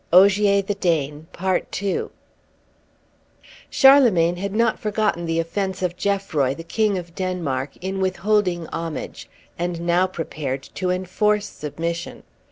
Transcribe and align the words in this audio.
OGIER, 0.11 0.63
THE 0.63 0.73
DANE 0.73 1.27
(Continued) 1.31 2.09
CHARLEMAGNE 3.69 4.37
had 4.37 4.51
not 4.55 4.79
forgotten 4.79 5.27
the 5.27 5.39
offence 5.39 5.83
of 5.83 5.95
Geoffroy, 5.95 6.55
the 6.55 6.63
King 6.63 6.97
of 6.97 7.13
Denmark, 7.13 7.77
in 7.81 7.99
withholding 7.99 8.65
homage, 8.69 9.29
and 9.59 9.81
now 9.81 10.07
prepared 10.07 10.63
to 10.73 10.89
enforce 10.89 11.45
submission. 11.47 12.23